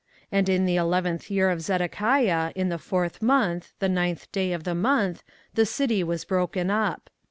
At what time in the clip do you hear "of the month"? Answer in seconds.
4.51-5.21